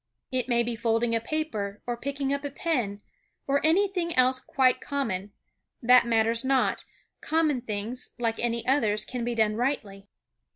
It 0.31 0.47
may 0.49 0.63
be 0.63 0.75
folding 0.75 1.15
a 1.15 1.21
paper 1.21 1.83
or 1.85 1.95
picking 1.95 2.33
up 2.33 2.43
a 2.43 2.49
pin, 2.49 3.03
or 3.45 3.63
anything 3.63 4.15
else 4.15 4.39
quite 4.39 4.81
common; 4.81 5.31
that 5.79 6.07
matters 6.07 6.43
not, 6.43 6.83
common 7.21 7.61
things, 7.61 8.15
like 8.17 8.39
any 8.39 8.65
others, 8.65 9.05
can 9.05 9.23
be 9.23 9.35
done 9.35 9.53
rightly. 9.57 10.09